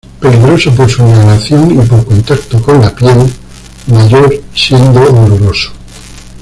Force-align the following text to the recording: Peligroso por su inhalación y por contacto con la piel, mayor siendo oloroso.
Peligroso 0.19 0.73
por 0.73 0.89
su 0.89 1.03
inhalación 1.03 1.79
y 1.79 1.85
por 1.85 2.03
contacto 2.03 2.59
con 2.63 2.81
la 2.81 2.89
piel, 2.89 3.31
mayor 3.85 4.41
siendo 4.51 4.99
oloroso. 4.99 5.73